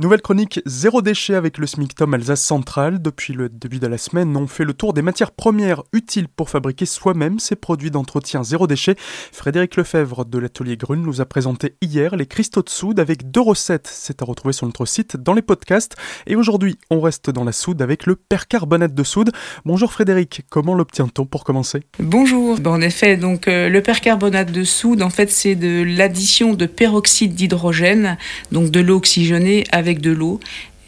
[0.00, 3.02] Nouvelle chronique zéro déchet avec le SMICTOM Alsace Centrale.
[3.02, 6.48] Depuis le début de la semaine, on fait le tour des matières premières utiles pour
[6.48, 8.94] fabriquer soi-même ces produits d'entretien zéro déchet.
[9.30, 13.42] Frédéric Lefebvre de l'atelier Grune nous a présenté hier les cristaux de soude avec deux
[13.42, 13.90] recettes.
[13.92, 15.96] C'est à retrouver sur notre site dans les podcasts.
[16.26, 19.32] Et aujourd'hui, on reste dans la soude avec le percarbonate de soude.
[19.66, 21.82] Bonjour Frédéric, comment l'obtient-on pour commencer?
[21.98, 22.58] Bonjour.
[22.64, 27.34] en effet, donc euh, le percarbonate de soude, en fait, c'est de l'addition de peroxyde
[27.34, 28.16] d'hydrogène,
[28.50, 30.38] donc de l'eau oxygénée avec de l'eau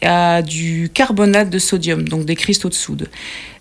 [0.01, 3.09] à du carbonate de sodium, donc des cristaux de soude.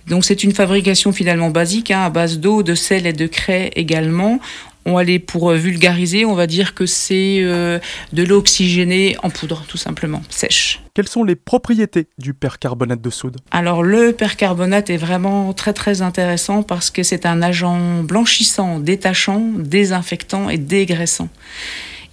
[0.07, 3.71] Donc c'est une fabrication finalement basique, hein, à base d'eau, de sel et de craie
[3.77, 4.41] également.
[4.85, 7.79] On va aller pour vulgariser, on va dire que c'est euh,
[8.13, 10.81] de l'eau oxygénée en poudre, tout simplement, sèche.
[10.95, 13.37] Quelles sont les propriétés du percarbonate de soude?
[13.53, 19.45] Alors le percarbonate est vraiment très très intéressant parce que c'est un agent blanchissant, détachant,
[19.57, 21.29] désinfectant et dégraissant.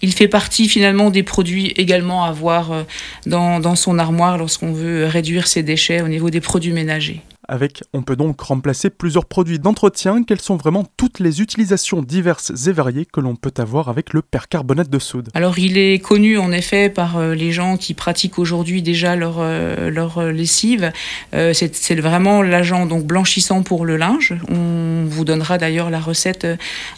[0.02, 2.84] Il fait partie finalement des produits également à avoir euh,
[3.26, 7.22] dans, dans son armoire lorsqu'on veut réduire ses déchets au niveau des produits ménagers.
[7.50, 10.24] Avec, on peut donc remplacer plusieurs produits d'entretien.
[10.24, 14.22] Quelles sont vraiment toutes les utilisations diverses et variées que l'on peut avoir avec le
[14.22, 15.30] percarbonate de soude?
[15.34, 19.38] Alors, il est connu en effet par euh, les gens qui pratiquent aujourd'hui déjà leur,
[19.40, 20.92] euh, leur lessive.
[21.34, 24.36] C'est vraiment l'agent donc blanchissant pour le linge.
[24.50, 26.48] On vous donnera d'ailleurs la recette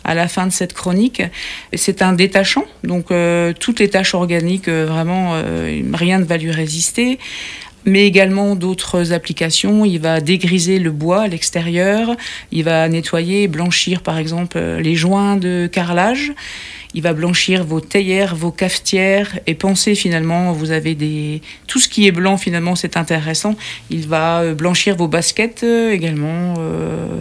[0.03, 1.23] à la fin de cette chronique.
[1.73, 6.37] C'est un détachant donc euh, toutes les tâches organiques, euh, vraiment, euh, rien ne va
[6.37, 7.19] lui résister
[7.85, 9.85] mais également d'autres applications.
[9.85, 12.15] Il va dégriser le bois à l'extérieur,
[12.51, 16.33] il va nettoyer, blanchir par exemple les joints de carrelage.
[16.93, 21.87] Il va blanchir vos théières, vos cafetières et penser finalement, vous avez des tout ce
[21.87, 23.55] qui est blanc finalement c'est intéressant.
[23.89, 26.53] Il va blanchir vos baskets également.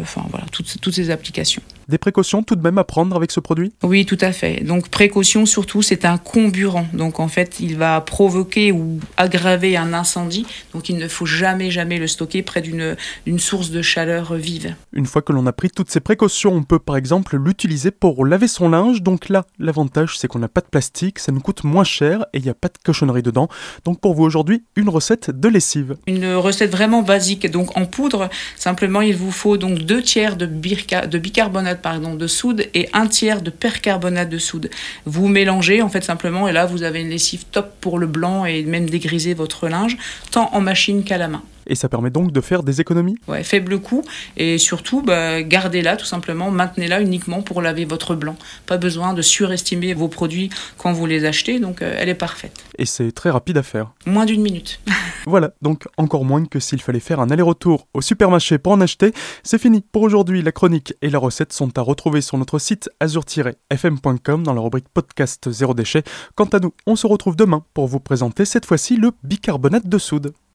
[0.02, 1.62] enfin voilà toutes, toutes ces applications.
[1.90, 3.72] Des précautions tout de même à prendre avec ce produit?
[3.82, 4.62] Oui, tout à fait.
[4.62, 6.86] Donc précaution surtout, c'est un comburant.
[6.92, 10.46] Donc en fait, il va provoquer ou aggraver un incendie.
[10.72, 12.96] Donc il ne faut jamais, jamais le stocker près d'une
[13.38, 14.76] source de chaleur vive.
[14.92, 18.24] Une fois que l'on a pris toutes ces précautions, on peut par exemple l'utiliser pour
[18.24, 19.02] laver son linge.
[19.02, 22.38] Donc là, l'avantage c'est qu'on n'a pas de plastique, ça nous coûte moins cher et
[22.38, 23.48] il n'y a pas de cochonnerie dedans.
[23.84, 25.96] Donc pour vous aujourd'hui, une recette de lessive.
[26.06, 27.50] Une recette vraiment basique.
[27.50, 32.26] Donc en poudre, simplement il vous faut donc deux tiers de, de bicarbonate pardon, de
[32.26, 34.70] soude et un tiers de percarbonate de soude.
[35.04, 38.44] Vous mélangez en fait simplement et là vous avez une lessive top pour le blanc
[38.44, 39.96] et même dégriser votre linge,
[40.30, 41.42] tant en machine qu'à la main.
[41.66, 43.16] Et ça permet donc de faire des économies?
[43.28, 44.02] Ouais, faible coût.
[44.36, 48.36] Et surtout, bah, gardez-la tout simplement, maintenez-la uniquement pour laver votre blanc.
[48.66, 52.52] Pas besoin de surestimer vos produits quand vous les achetez, donc euh, elle est parfaite.
[52.76, 54.80] Et c'est très rapide à faire Moins d'une minute.
[55.26, 59.12] voilà, donc encore moins que s'il fallait faire un aller-retour au supermarché pour en acheter.
[59.42, 62.90] C'est fini pour aujourd'hui, la chronique et la recette sont à retrouver sur notre site
[63.00, 66.02] azur-fm.com dans la rubrique podcast zéro déchet.
[66.34, 69.98] Quant à nous, on se retrouve demain pour vous présenter cette fois-ci le bicarbonate de
[69.98, 70.32] soude.